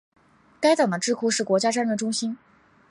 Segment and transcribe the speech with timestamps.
[0.59, 2.35] 该党的智库是国家战略中心。